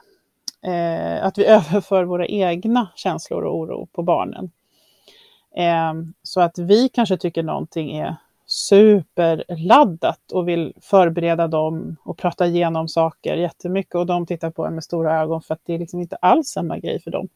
[0.62, 4.52] eh, att vi överför våra egna känslor och oro på barnen.
[5.56, 8.16] Eh, så att vi kanske tycker någonting är
[8.52, 14.74] superladdat och vill förbereda dem och prata igenom saker jättemycket och de tittar på en
[14.74, 17.30] med stora ögon för att det är liksom inte alls samma grej för dem.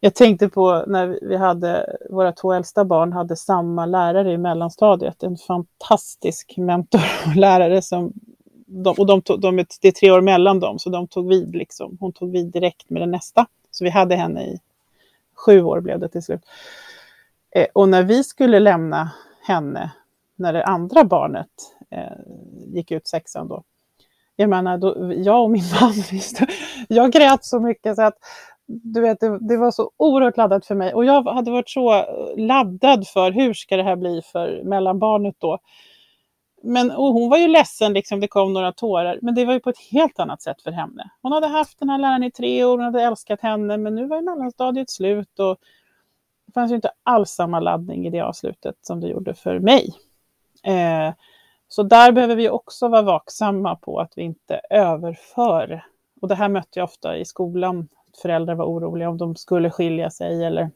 [0.00, 5.22] Jag tänkte på när vi hade, våra två äldsta barn hade samma lärare i mellanstadiet,
[5.22, 8.12] en fantastisk mentor och lärare som
[8.66, 11.96] de, och de, de, det är tre år mellan dem, så de tog vid liksom.
[12.00, 13.46] Hon tog vid direkt med den nästa.
[13.70, 14.60] Så vi hade henne i
[15.34, 16.40] sju år blev det till slut.
[17.54, 19.10] Eh, och när vi skulle lämna
[19.42, 19.90] henne,
[20.36, 21.50] när det andra barnet
[21.90, 22.18] eh,
[22.74, 23.62] gick ut sexan då,
[24.36, 25.92] jag menar, då, jag och min man,
[26.88, 28.18] jag grät så mycket så att
[28.66, 31.94] du vet, det, det, var så oerhört laddat för mig och jag hade varit så
[31.94, 32.04] eh,
[32.36, 35.58] laddad för hur ska det här bli för mellanbarnet då.
[36.62, 39.60] Men och hon var ju ledsen, liksom, det kom några tårar, men det var ju
[39.60, 41.10] på ett helt annat sätt för henne.
[41.22, 44.06] Hon hade haft den här läraren i tre år, hon hade älskat henne, men nu
[44.06, 45.58] var mellanstadiet slut och
[46.46, 49.94] det fanns ju inte alls samma laddning i det avslutet som det gjorde för mig.
[50.62, 51.14] Eh,
[51.68, 55.84] så där behöver vi också vara vaksamma på att vi inte överför.
[56.20, 57.88] Och det här mötte jag ofta i skolan
[58.22, 60.70] föräldrar var oroliga om de skulle skilja sig eller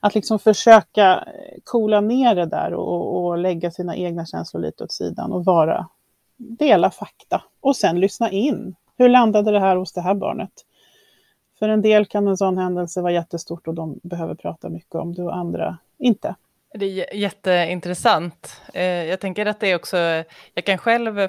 [0.00, 4.84] att liksom försöka eh, coola ner det där och, och lägga sina egna känslor lite
[4.84, 5.88] åt sidan och vara,
[6.36, 8.74] dela fakta och sen lyssna in.
[8.96, 10.52] Hur landade det här hos det här barnet?
[11.58, 15.14] För en del kan en sån händelse vara jättestort och de behöver prata mycket om
[15.14, 16.34] det och andra inte.
[16.78, 18.60] Det är jätteintressant.
[18.74, 19.96] Eh, jag tänker att det är också,
[20.54, 21.28] jag kan själv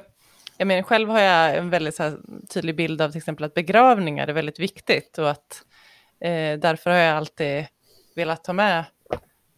[0.58, 4.26] jag menar, själv har jag en väldigt här, tydlig bild av till exempel att begravningar
[4.26, 5.62] är väldigt viktigt och att
[6.20, 7.66] eh, därför har jag alltid
[8.14, 8.84] velat ta med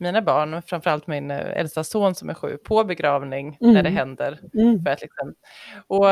[0.00, 3.74] mina barn, framförallt min eh, äldsta son som är sju, på begravning mm.
[3.74, 4.40] när det händer.
[4.54, 4.84] Mm.
[4.84, 5.34] För att liksom,
[5.86, 6.06] och,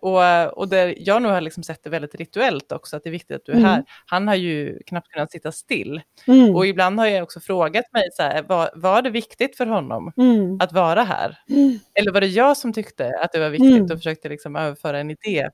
[0.10, 3.12] och, och där jag nog har liksom sett det väldigt rituellt också, att det är
[3.12, 3.70] viktigt att du är mm.
[3.70, 3.84] här.
[4.06, 6.00] Han har ju knappt kunnat sitta still.
[6.26, 6.56] Mm.
[6.56, 10.12] Och ibland har jag också frågat mig, så här, var, var det viktigt för honom
[10.16, 10.58] mm.
[10.60, 11.38] att vara här?
[11.48, 11.78] Mm.
[11.94, 15.10] Eller var det jag som tyckte att det var viktigt och försökte liksom överföra en
[15.10, 15.48] idé?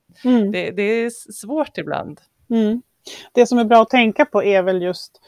[0.53, 2.21] Det, det, är svårt ibland.
[3.33, 5.21] Det som är bra att tänka på är väl just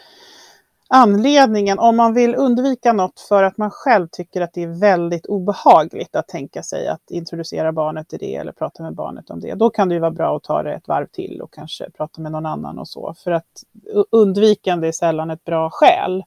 [0.89, 5.27] anledningen, om man vill undvika något för att man själv tycker att det är väldigt
[5.27, 9.55] obehagligt att tänka sig att introducera barnet i det eller prata med barnet om det,
[9.55, 12.21] då kan det ju vara bra att ta det ett varv till och kanske prata
[12.21, 13.15] med någon annan och så.
[13.25, 13.65] För att
[14.11, 16.25] undvikande är sällan ett bra skäl.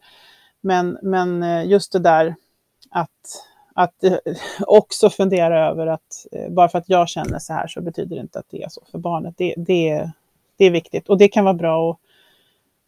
[0.61, 2.35] Men, men eh, just det där
[2.89, 4.17] att, att eh,
[4.61, 8.21] också fundera över att eh, bara för att jag känner så här så betyder det
[8.21, 9.35] inte att det är så för barnet.
[9.37, 10.11] Det, det,
[10.57, 11.99] det är viktigt och det kan vara bra att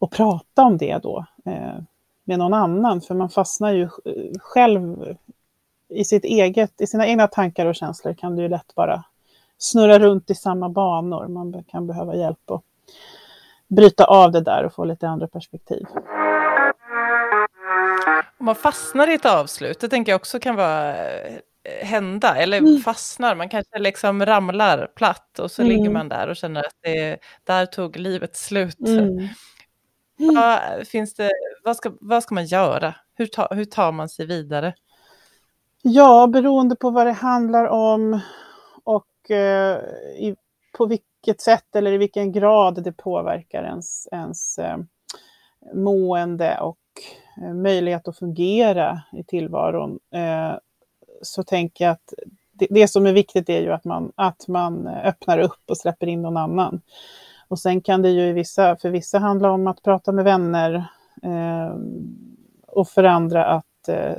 [0.02, 1.26] att prata om det då
[2.24, 3.88] med någon annan, för man fastnar ju
[4.40, 5.16] själv
[5.88, 9.04] i, sitt eget, i sina egna tankar och känslor kan det ju lätt bara
[9.58, 11.28] snurra runt i samma banor.
[11.28, 12.62] Man kan behöva hjälp att
[13.68, 15.86] bryta av det där och få lite andra perspektiv.
[18.38, 21.38] Om man fastnar i ett avslut, det tänker jag också kan vara eh,
[21.82, 22.78] hända, eller mm.
[22.80, 25.76] fastnar, man kanske liksom ramlar platt och så mm.
[25.76, 28.80] ligger man där och känner att det, där tog livet slut.
[28.80, 29.28] Mm.
[30.34, 31.30] Vad, finns det,
[31.64, 32.94] vad, ska, vad ska man göra?
[33.14, 34.74] Hur, ta, hur tar man sig vidare?
[35.82, 38.20] Ja, beroende på vad det handlar om
[38.84, 39.78] och eh,
[40.18, 40.36] i,
[40.72, 44.78] på vilket sätt eller i vilken grad det påverkar ens, ens eh,
[45.74, 46.78] mående och
[47.42, 50.52] eh, möjlighet att fungera i tillvaron, eh,
[51.22, 52.14] så tänker jag att
[52.52, 56.06] det, det, som är viktigt är ju att man, att man öppnar upp och släpper
[56.06, 56.80] in någon annan.
[57.52, 60.74] Och sen kan det ju i vissa, för vissa handla om att prata med vänner
[61.22, 61.76] eh,
[62.66, 64.12] och för andra att eh,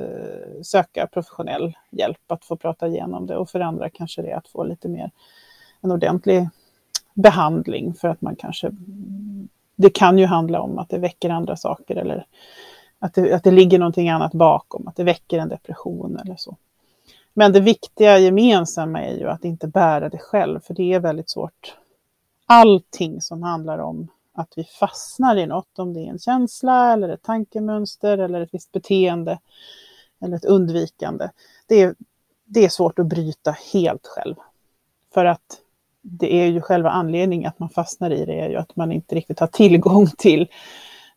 [0.64, 4.48] söka professionell hjälp att få prata igenom det och för andra kanske det är att
[4.48, 5.12] få lite mer
[5.82, 6.50] en ordentlig
[7.14, 8.72] behandling för att man kanske
[9.76, 12.26] det kan ju handla om att det väcker andra saker eller
[13.00, 16.58] att det, att det ligger någonting annat bakom, att det väcker en depression eller så.
[17.34, 21.30] Men det viktiga gemensamma är ju att inte bära det själv, för det är väldigt
[21.30, 21.76] svårt
[22.46, 27.10] allting som handlar om att vi fastnar i något, om det är en känsla eller
[27.10, 29.40] ett tankemönster eller ett visst beteende
[30.22, 31.30] eller ett undvikande.
[31.68, 31.96] Det är,
[32.46, 34.36] det är svårt att bryta helt själv.
[35.14, 35.60] För att
[36.02, 39.16] det är ju själva anledningen att man fastnar i det, är ju att man inte
[39.16, 40.48] riktigt har tillgång till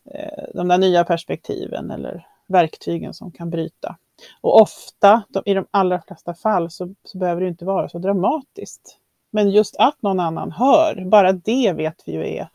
[0.04, 3.96] eh, de där nya perspektiven eller verktygen som kan bryta.
[4.40, 8.98] Och ofta, i de allra flesta fall, så, så behöver det inte vara så dramatiskt
[9.30, 12.48] men just att någon annan hör, bara det vet vi ju är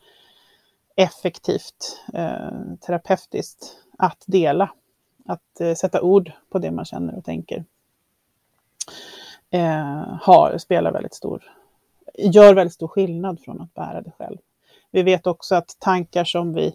[0.96, 4.70] effektivt eh, terapeutiskt att dela.
[5.26, 7.64] Att eh, sätta ord på det man känner och tänker.
[9.50, 11.42] Eh, har, spelar väldigt stor,
[12.18, 14.38] gör väldigt stor skillnad från att bära det själv.
[14.90, 16.74] Vi vet också att tankar som vi,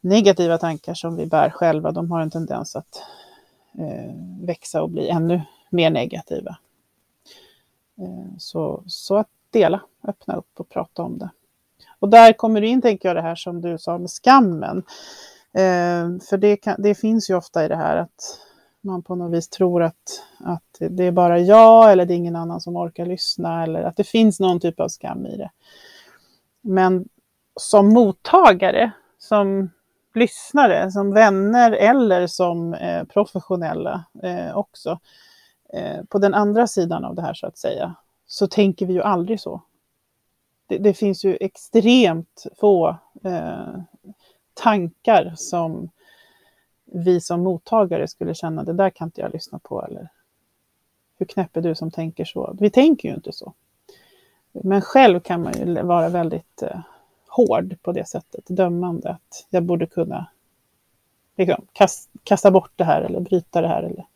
[0.00, 3.02] negativa tankar som vi bär själva, de har en tendens att
[3.78, 6.56] eh, växa och bli ännu mer negativa.
[7.98, 11.30] Eh, så, så att dela, öppna upp och prata om det.
[11.98, 14.82] Och där kommer du in, tänker jag, det här som du sa med skammen.
[15.52, 18.40] Eh, för det, kan, det, finns ju ofta i det här att
[18.80, 22.36] man på något vis tror att, att det är bara jag eller det är ingen
[22.36, 25.50] annan som orkar lyssna eller att det finns någon typ av skam i det.
[26.60, 27.08] Men
[27.56, 29.70] som mottagare, som
[30.14, 34.98] lyssnare, som vänner eller som eh, professionella eh, också,
[35.74, 37.94] Eh, på den andra sidan av det här så att säga,
[38.26, 39.62] så tänker vi ju aldrig så.
[40.66, 43.76] Det, det finns ju extremt få eh,
[44.54, 45.90] tankar som
[46.84, 50.08] vi som mottagare skulle känna, det där kan inte jag lyssna på, eller
[51.18, 52.56] hur knäpp är du som tänker så?
[52.60, 53.52] Vi tänker ju inte så.
[54.52, 56.80] Men själv kan man ju vara väldigt eh,
[57.28, 60.26] hård på det sättet, dömande, att jag borde kunna
[61.36, 61.66] liksom,
[62.24, 64.06] kasta bort det här eller bryta det här eller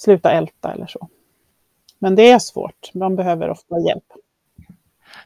[0.00, 1.08] sluta älta eller så.
[1.98, 4.04] Men det är svårt, man behöver ofta hjälp.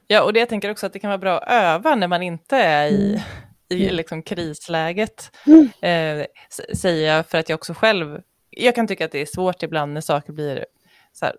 [0.06, 2.22] Ja, och det jag tänker också att det kan vara bra att öva när man
[2.22, 3.10] inte är i,
[3.70, 3.82] mm.
[3.82, 5.68] i liksom krisläget, mm.
[5.80, 6.26] eh,
[6.76, 9.92] säger jag för att jag också själv, jag kan tycka att det är svårt ibland
[9.92, 10.66] när saker blir
[11.12, 11.36] så här,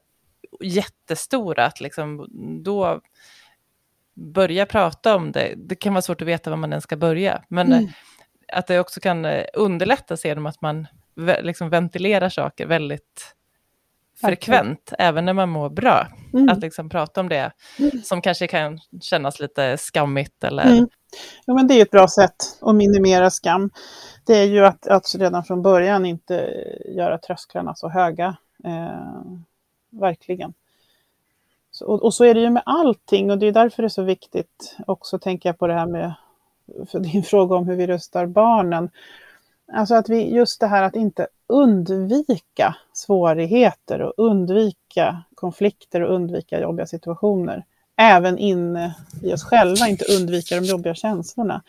[0.62, 2.28] jättestora, att liksom
[2.64, 3.02] då
[4.14, 7.44] börja prata om det, det kan vara svårt att veta var man ens ska börja,
[7.48, 7.88] men mm.
[8.54, 13.36] att det också kan eh, underlättas genom att man liksom ventilerar saker väldigt
[14.22, 16.08] frekvent, även när man mår bra.
[16.34, 16.50] Mm.
[16.50, 18.02] Att liksom prata om det mm.
[18.04, 20.64] som kanske kan kännas lite skammigt eller...
[20.64, 20.88] Mm.
[21.46, 23.70] Ja, men det är ett bra sätt att minimera skam.
[24.26, 26.54] Det är ju att, att redan från början inte
[26.96, 28.38] göra trösklarna så höga.
[28.64, 29.22] Eh,
[29.90, 30.54] verkligen.
[31.72, 33.90] Så, och, och, så är det ju med allting och det är därför det är
[33.90, 36.14] så viktigt också, tänker jag på det här med,
[36.94, 38.90] din fråga om hur vi röstar barnen.
[39.74, 46.60] Alltså att vi, just det här att inte undvika svårigheter och undvika konflikter och undvika
[46.60, 47.66] jobbiga situationer.
[47.98, 51.64] Även inne i oss själva, inte undvika de jobbiga känslorna.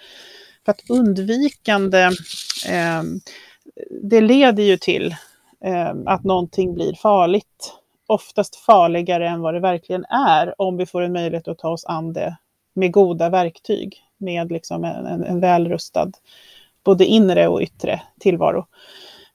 [0.64, 2.02] För att undvikande,
[2.68, 3.02] eh,
[4.02, 5.16] det leder ju till
[5.64, 7.74] eh, att någonting blir farligt.
[8.06, 11.84] Oftast farligare än vad det verkligen är om vi får en möjlighet att ta oss
[11.84, 12.36] an det
[12.74, 16.12] med goda verktyg, med liksom en, en, en välrustad
[16.86, 18.66] både inre och yttre tillvaro.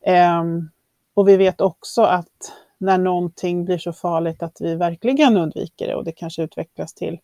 [0.06, 0.70] Ehm,
[1.14, 5.96] och vi vet också att när någonting blir så farligt att vi verkligen undviker det
[5.96, 7.20] och det kanske utvecklas till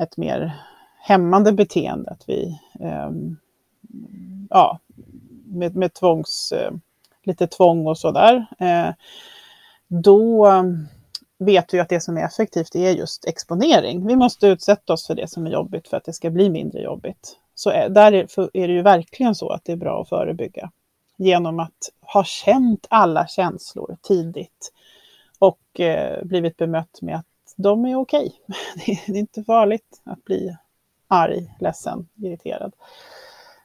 [0.00, 0.52] ett mer
[1.00, 3.36] hämmande beteende, att vi ehm,
[4.50, 4.78] ja,
[5.46, 6.72] med, med tvångs, eh,
[7.22, 8.94] lite tvång och sådär, eh,
[9.88, 10.86] då ehm,
[11.38, 14.06] vet vi att det som är effektivt är just exponering.
[14.06, 16.82] Vi måste utsätta oss för det som är jobbigt för att det ska bli mindre
[16.82, 17.38] jobbigt.
[17.54, 20.70] Så är, där är, det ju verkligen så att det är bra att förebygga
[21.16, 24.72] genom att ha känt alla känslor tidigt
[25.38, 28.32] och eh, blivit bemött med att de är okej.
[28.76, 28.98] Okay.
[29.06, 30.56] Det är inte farligt att bli
[31.08, 32.72] arg, ledsen, irriterad.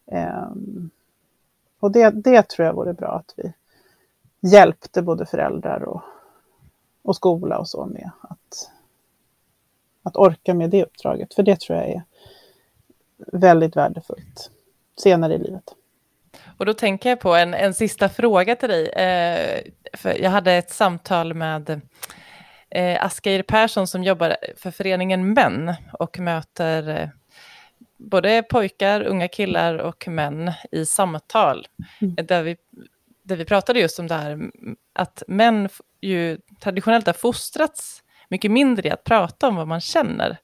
[0.05, 0.49] Eh,
[1.79, 3.53] och det, det tror jag vore bra att vi
[4.41, 6.01] hjälpte både föräldrar och,
[7.01, 8.71] och skola och så med att,
[10.03, 11.33] att orka med det uppdraget.
[11.33, 12.03] För det tror jag är
[13.27, 14.51] väldigt värdefullt
[15.01, 15.63] senare i livet.
[16.57, 18.89] Och då tänker jag på en, en sista fråga till dig.
[18.89, 19.61] Eh,
[20.21, 21.81] jag hade ett samtal med
[22.69, 27.09] eh, Asgeir Persson som jobbar för föreningen Män och möter eh,
[27.97, 31.67] både pojkar, unga killar och män i samtal.
[32.01, 32.15] Mm.
[32.25, 32.57] Där, vi,
[33.23, 34.51] där vi pratade just om det här
[34.93, 35.69] att män
[36.01, 40.37] ju traditionellt har fostrats mycket mindre i att prata om vad man känner.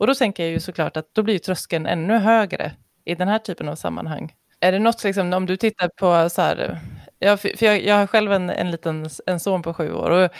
[0.00, 2.72] Och då tänker jag ju såklart att då blir tröskeln ännu högre
[3.04, 4.34] i den här typen av sammanhang.
[4.60, 6.80] Är det något, liksom, om du tittar på så här,
[7.18, 10.30] jag, för jag, jag har själv en, en liten en son på sju år och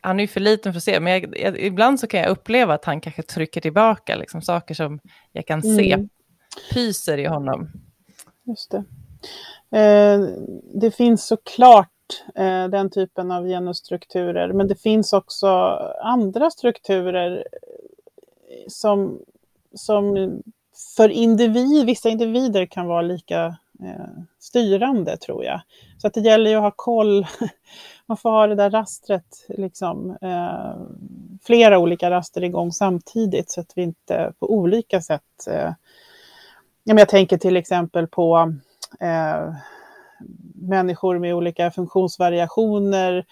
[0.00, 2.28] han är ju för liten för att se, men jag, jag, ibland så kan jag
[2.30, 5.00] uppleva att han kanske trycker tillbaka liksom, saker som
[5.32, 6.08] jag kan se mm.
[6.74, 7.72] pyser i honom.
[8.46, 8.84] Just det.
[9.78, 10.20] Eh,
[10.74, 11.88] det finns såklart
[12.34, 15.48] eh, den typen av genusstrukturer, men det finns också
[16.02, 17.44] andra strukturer
[18.68, 19.18] som,
[19.74, 20.16] som
[20.96, 25.60] för individ, vissa individer kan vara lika eh, styrande tror jag.
[25.98, 27.26] Så att det gäller ju att ha koll,
[28.06, 30.76] man får ha det där rastret liksom, eh,
[31.42, 35.46] flera olika raster igång samtidigt så att vi inte på olika sätt...
[35.50, 35.72] Eh,
[36.84, 38.54] jag tänker till exempel på
[39.00, 39.54] eh,
[40.54, 43.24] människor med olika funktionsvariationer,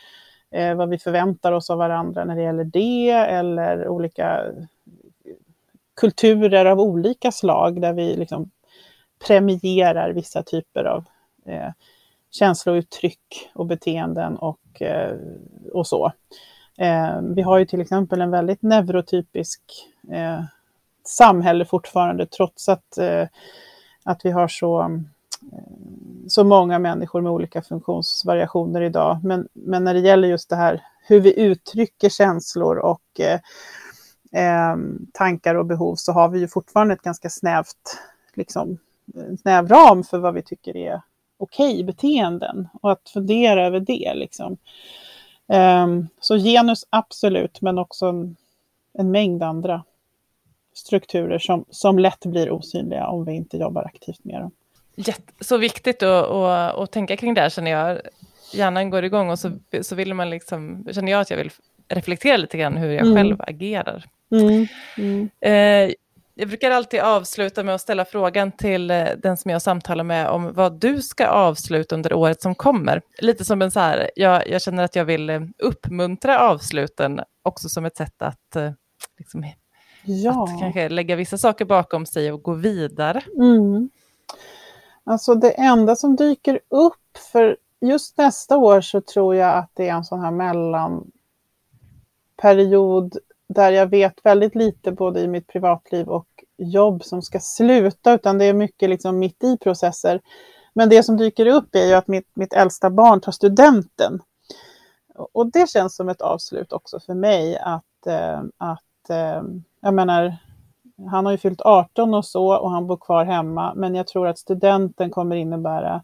[0.51, 4.45] eh, vad vi förväntar oss av varandra när det gäller det, eller olika
[6.01, 8.51] kulturer av olika slag där vi liksom
[9.27, 11.05] premierar vissa typer av
[11.47, 11.73] eh,
[12.31, 15.17] känslouttryck och beteenden och, eh,
[15.73, 16.13] och så.
[16.79, 19.61] Eh, vi har ju till exempel en väldigt neurotypisk
[20.13, 20.43] eh,
[21.05, 23.29] samhälle fortfarande, trots att, eh,
[24.05, 24.89] att vi har så, eh,
[26.29, 29.21] så många människor med olika funktionsvariationer idag.
[29.25, 33.41] Men, men när det gäller just det här hur vi uttrycker känslor och eh,
[34.35, 34.77] eh, eh,
[35.13, 37.99] tankar och behov så har vi ju fortfarande ett ganska snävt,
[38.35, 38.79] liksom,
[39.43, 41.03] snäv ram för vad vi tycker är
[41.39, 44.15] okej okay beteenden och att fundera över det.
[44.15, 44.57] Liksom.
[45.47, 48.37] Um, så genus absolut, men också en,
[48.93, 49.85] en mängd andra
[50.75, 54.51] strukturer som, som lätt blir osynliga om vi inte jobbar aktivt med dem.
[55.41, 58.01] Så viktigt att, att, att tänka kring det här känner jag.
[58.53, 59.51] Hjärnan går igång och så,
[59.83, 61.51] så vill man liksom, känner jag att jag vill
[61.89, 63.17] reflektera lite grann hur jag mm.
[63.17, 64.05] själv agerar.
[64.31, 64.67] Mm.
[64.99, 65.31] Mm.
[65.41, 65.95] Eh,
[66.35, 70.29] jag brukar alltid avsluta med att ställa frågan till eh, den som jag samtalar med
[70.29, 73.03] om vad du ska avsluta under året som kommer.
[73.19, 77.69] Lite som en så här, jag, jag känner att jag vill eh, uppmuntra avsluten också
[77.69, 78.57] som ett sätt att,
[79.19, 79.45] liksom,
[80.05, 80.45] ja.
[80.45, 83.23] att kanske lägga vissa saker bakom sig och gå vidare.
[83.37, 83.91] Mm.
[85.05, 89.89] Alltså det enda som dyker upp, för just nästa år så tror jag att det
[89.89, 90.31] är en sån här
[92.37, 93.19] mellanperiod
[93.55, 96.29] där jag vet väldigt lite både i mitt privatliv och
[96.59, 100.21] jobb som ska sluta, utan det är mycket liksom mitt i processer.
[100.75, 104.23] Men det som dyker upp är ju att mitt, mitt äldsta barn tar studenten.
[105.33, 109.43] Och det känns som ett avslut också för mig att, eh, att eh,
[109.81, 110.37] jag menar,
[111.11, 114.27] han har ju fyllt 18 och så och han bor kvar hemma, men jag tror
[114.29, 116.03] att studenten kommer innebära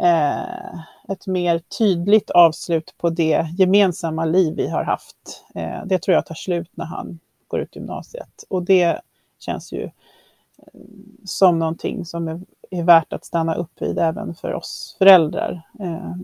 [0.00, 5.44] eh, ett mer tydligt avslut på det gemensamma liv vi har haft.
[5.54, 7.18] Eh, det tror jag tar slut när han
[7.48, 9.00] går ut gymnasiet och det
[9.38, 10.80] känns ju eh,
[11.24, 12.40] som någonting som är,
[12.70, 15.62] är värt att stanna upp vid även för oss föräldrar.
[15.80, 16.14] Eh,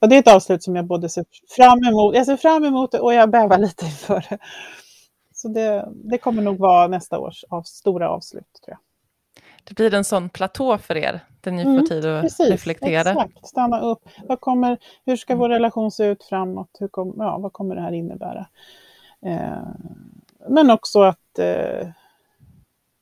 [0.00, 2.92] och det är ett avslut som jag både ser fram emot, jag ser fram emot
[2.92, 4.38] det och jag bävar lite inför det.
[5.34, 8.78] Så det, det kommer nog vara nästa års av, stora avslut tror jag.
[9.68, 13.10] Det blir en sån platå för er, där ni mm, får tid att precis, reflektera.
[13.10, 14.08] Exakt, stanna upp.
[14.28, 16.76] Vad kommer, hur ska vår relation se ut framåt?
[16.80, 18.46] Hur kom, ja, vad kommer det här innebära?
[19.22, 19.68] Eh,
[20.48, 21.88] men också att eh,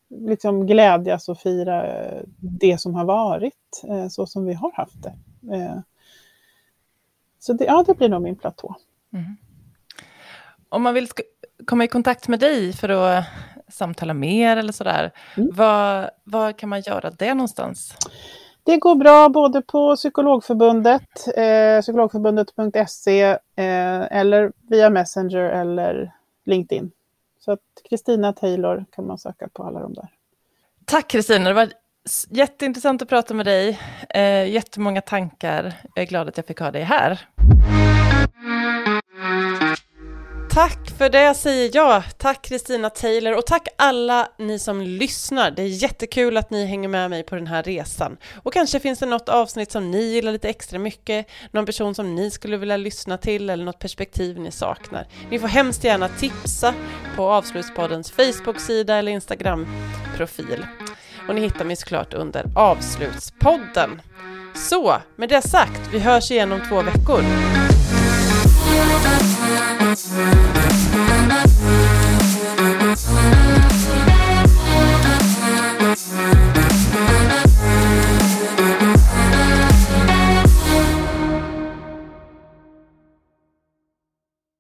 [0.09, 2.05] liksom glädjas och fira
[2.39, 5.14] det som har varit, eh, så som vi har haft det.
[5.55, 5.79] Eh,
[7.39, 8.77] så det, ja, det blir nog min platå.
[9.12, 9.37] Mm.
[10.69, 11.09] Om man vill
[11.67, 13.25] komma i kontakt med dig för att
[13.69, 15.51] samtala mer eller sådär, mm.
[15.53, 17.95] var, var kan man göra det någonstans?
[18.62, 23.39] Det går bra både på Psykologförbundet, eh, psykologförbundet.se eh,
[24.11, 26.12] eller via Messenger eller
[26.45, 26.91] LinkedIn.
[27.41, 30.09] Så att Kristina Taylor kan man söka på alla de där.
[30.85, 31.69] Tack Kristina, det var
[32.29, 33.81] jätteintressant att prata med dig.
[34.09, 35.73] Eh, jättemånga tankar.
[35.95, 37.21] Jag är glad att jag fick ha dig här.
[40.57, 42.02] Tack för det säger jag.
[42.18, 45.50] Tack Kristina Taylor och tack alla ni som lyssnar.
[45.50, 48.16] Det är jättekul att ni hänger med mig på den här resan.
[48.42, 52.14] Och kanske finns det något avsnitt som ni gillar lite extra mycket, någon person som
[52.14, 55.07] ni skulle vilja lyssna till eller något perspektiv ni saknar.
[55.30, 56.74] Ni får hemskt gärna tipsa
[57.16, 60.66] på Avslutspoddens Facebook-sida eller Instagram-profil.
[61.28, 64.02] Och ni hittar mig såklart under Avslutspodden.
[64.54, 67.22] Så, med det sagt, vi hörs igen om två veckor.
[73.07, 73.45] Thank